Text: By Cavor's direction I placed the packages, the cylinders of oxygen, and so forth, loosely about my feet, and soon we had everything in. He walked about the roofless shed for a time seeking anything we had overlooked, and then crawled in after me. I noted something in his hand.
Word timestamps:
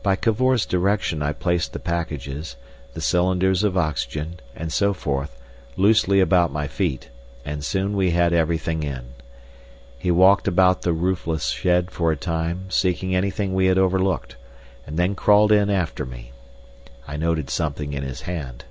By 0.00 0.14
Cavor's 0.14 0.64
direction 0.64 1.22
I 1.24 1.32
placed 1.32 1.72
the 1.72 1.80
packages, 1.80 2.54
the 2.94 3.00
cylinders 3.00 3.64
of 3.64 3.76
oxygen, 3.76 4.38
and 4.54 4.72
so 4.72 4.92
forth, 4.94 5.36
loosely 5.76 6.20
about 6.20 6.52
my 6.52 6.68
feet, 6.68 7.08
and 7.44 7.64
soon 7.64 7.96
we 7.96 8.10
had 8.12 8.32
everything 8.32 8.84
in. 8.84 9.06
He 9.98 10.12
walked 10.12 10.46
about 10.46 10.82
the 10.82 10.92
roofless 10.92 11.46
shed 11.48 11.90
for 11.90 12.12
a 12.12 12.16
time 12.16 12.70
seeking 12.70 13.12
anything 13.12 13.54
we 13.54 13.66
had 13.66 13.76
overlooked, 13.76 14.36
and 14.86 14.96
then 14.96 15.16
crawled 15.16 15.50
in 15.50 15.68
after 15.68 16.06
me. 16.06 16.30
I 17.08 17.16
noted 17.16 17.50
something 17.50 17.92
in 17.92 18.04
his 18.04 18.20
hand. 18.20 18.66